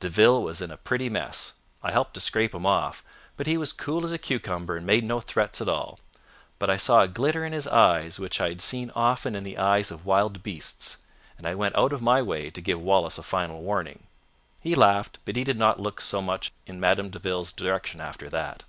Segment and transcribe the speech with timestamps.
[0.00, 3.02] "De Ville was in a pretty mess—I helped to scrape him off;
[3.38, 5.98] but he was cool as a cucumber and made no threats at all.
[6.58, 9.56] But I saw a glitter in his eyes which I had seen often in the
[9.56, 10.98] eyes of wild beasts,
[11.38, 14.02] and I went out of my way to give Wallace a final warning.
[14.62, 18.28] He laughed, but he did not look so much in Madame de Ville's direction after
[18.28, 18.64] that.